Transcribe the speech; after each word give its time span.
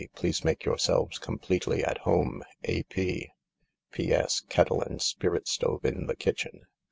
Please 0.15 0.43
make 0.43 0.65
yourselves 0.65 1.19
completely 1.19 1.83
at 1.85 1.99
home.— 1.99 2.43
A. 2.63 2.81
P. 2.81 3.29
"P.S.— 3.91 4.39
Kettle 4.49 4.81
and 4.81 4.99
spirit 4.99 5.47
stove 5.47 5.85
in 5.85 6.07
the 6.07 6.15
kitchen. 6.15 6.65